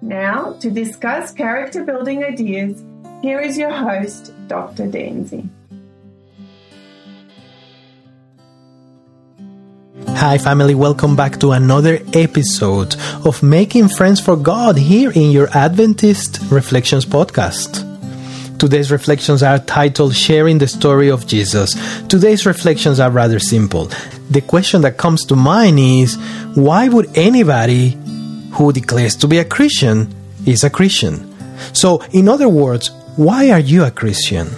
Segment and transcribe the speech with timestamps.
[0.00, 2.82] Now, to discuss character building ideas,
[3.20, 4.86] here is your host, Dr.
[4.86, 5.48] Danzy.
[10.10, 10.76] Hi, family.
[10.76, 17.04] Welcome back to another episode of Making Friends for God here in your Adventist Reflections
[17.04, 17.84] podcast.
[18.58, 21.74] Today's reflections are titled Sharing the Story of Jesus.
[22.06, 23.86] Today's reflections are rather simple.
[24.30, 26.16] The question that comes to mind is
[26.54, 27.96] why would anybody
[28.52, 30.14] who declares to be a Christian
[30.46, 31.34] is a Christian?
[31.74, 34.48] So, in other words, why are you a Christian?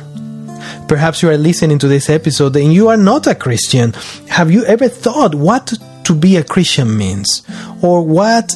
[0.88, 3.92] Perhaps you are listening to this episode and you are not a Christian.
[4.28, 5.72] Have you ever thought what
[6.04, 7.42] to be a Christian means?
[7.82, 8.54] Or what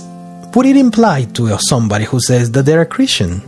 [0.54, 3.40] would it imply to somebody who says that they're a Christian?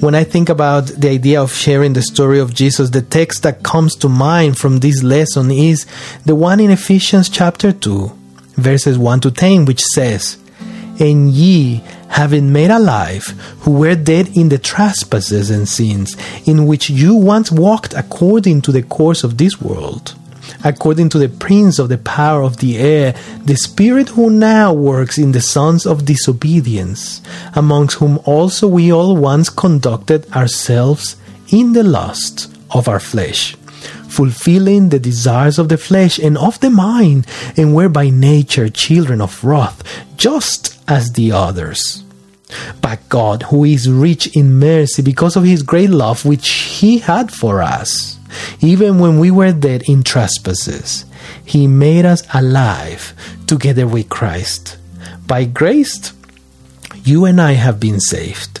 [0.00, 3.62] When I think about the idea of sharing the story of Jesus, the text that
[3.62, 5.86] comes to mind from this lesson is
[6.26, 8.10] the one in Ephesians chapter 2,
[8.56, 10.36] verses 1 to 10, which says,
[11.02, 13.26] And ye, having made alive,
[13.62, 18.70] who were dead in the trespasses and sins, in which you once walked according to
[18.70, 20.14] the course of this world
[20.64, 25.18] according to the prince of the power of the air, the spirit who now works
[25.18, 27.20] in the sons of disobedience,
[27.54, 31.16] amongst whom also we all once conducted ourselves
[31.48, 33.56] in the lust of our flesh,
[34.08, 37.26] fulfilling the desires of the flesh and of the mind,
[37.56, 39.82] and were by nature children of wrath,
[40.16, 42.02] just as the others.
[42.80, 47.32] But God, who is rich in mercy because of his great love which he had
[47.32, 48.18] for us,
[48.60, 51.04] even when we were dead in trespasses,
[51.44, 53.14] He made us alive
[53.46, 54.78] together with Christ.
[55.26, 56.12] By grace,
[57.04, 58.60] you and I have been saved.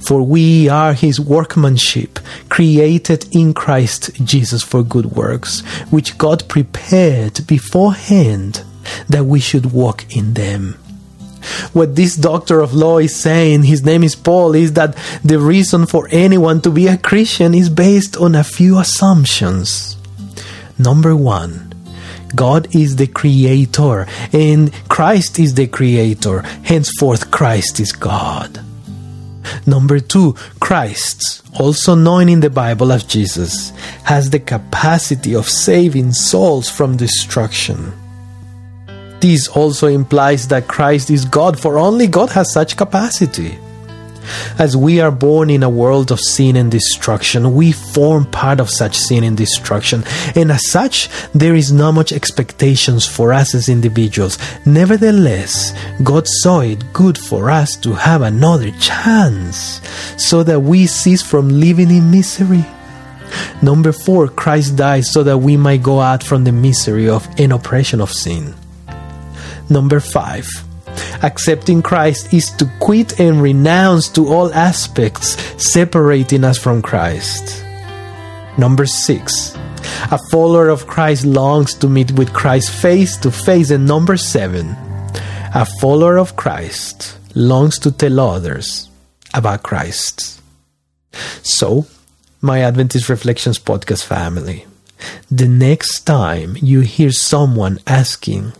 [0.00, 2.18] For we are his workmanship,
[2.48, 8.62] created in Christ Jesus for good works, which God prepared beforehand
[9.08, 10.78] that we should walk in them.
[11.72, 15.86] What this doctor of law is saying, his name is Paul, is that the reason
[15.86, 19.96] for anyone to be a Christian is based on a few assumptions.
[20.78, 21.72] Number one,
[22.34, 26.42] God is the creator and Christ is the creator.
[26.62, 28.60] Henceforth, Christ is God.
[29.66, 33.70] Number two, Christ, also known in the Bible as Jesus,
[34.04, 37.92] has the capacity of saving souls from destruction.
[39.20, 43.58] This also implies that Christ is God, for only God has such capacity.
[44.58, 48.70] As we are born in a world of sin and destruction, we form part of
[48.70, 53.68] such sin and destruction, and as such, there is not much expectations for us as
[53.68, 54.38] individuals.
[54.66, 55.72] Nevertheless,
[56.02, 59.80] God saw it good for us to have another chance,
[60.16, 62.64] so that we cease from living in misery.
[63.62, 67.52] Number four, Christ died so that we might go out from the misery of and
[67.52, 68.54] oppression of sin.
[69.68, 70.48] Number five,
[71.22, 77.64] Accepting Christ is to quit and renounce to all aspects separating us from Christ.
[78.56, 79.54] Number six,
[80.10, 83.70] a follower of Christ longs to meet with Christ face to face.
[83.70, 84.76] And number seven,
[85.54, 88.88] a follower of Christ longs to tell others
[89.34, 90.40] about Christ.
[91.42, 91.86] So,
[92.40, 94.66] my Adventist Reflections podcast family,
[95.30, 98.52] the next time you hear someone asking,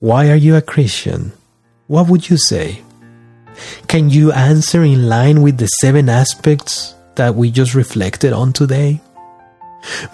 [0.00, 1.32] Why are you a Christian?
[1.86, 2.82] What would you say?
[3.86, 9.00] Can you answer in line with the seven aspects that we just reflected on today?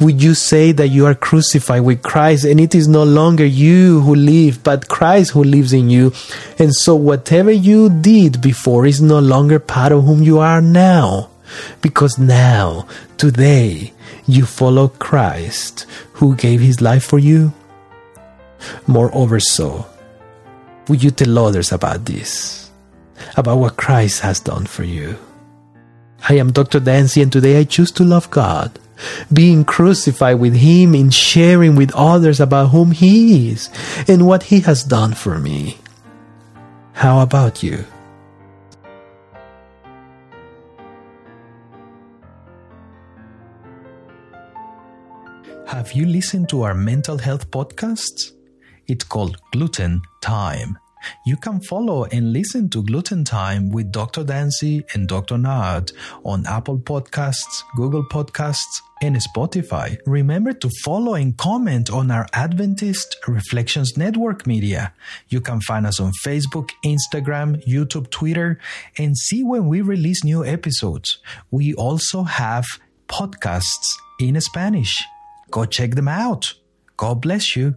[0.00, 4.00] Would you say that you are crucified with Christ and it is no longer you
[4.00, 6.12] who live, but Christ who lives in you?
[6.58, 11.30] And so whatever you did before is no longer part of whom you are now.
[11.80, 12.86] Because now,
[13.16, 13.92] today,
[14.26, 17.52] you follow Christ who gave his life for you?
[18.86, 19.86] Moreover, so,
[20.88, 22.70] would you tell others about this?
[23.36, 25.16] About what Christ has done for you?
[26.28, 26.80] I am Dr.
[26.80, 28.78] Dancy, and today I choose to love God,
[29.32, 33.70] being crucified with Him in sharing with others about whom He is
[34.08, 35.78] and what He has done for me.
[36.92, 37.84] How about you?
[45.66, 48.32] Have you listened to our mental health podcasts?
[48.88, 50.78] It's called Gluten Time.
[51.26, 54.24] You can follow and listen to Gluten Time with Dr.
[54.24, 55.38] Dancy and Dr.
[55.38, 55.92] Nard
[56.24, 59.98] on Apple Podcasts, Google Podcasts, and Spotify.
[60.06, 64.92] Remember to follow and comment on our Adventist Reflections Network media.
[65.28, 68.60] You can find us on Facebook, Instagram, YouTube, Twitter,
[68.96, 71.18] and see when we release new episodes.
[71.50, 72.64] We also have
[73.08, 75.02] podcasts in Spanish.
[75.50, 76.54] Go check them out.
[76.96, 77.76] God bless you.